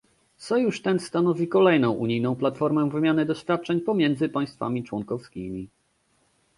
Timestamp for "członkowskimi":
4.83-5.67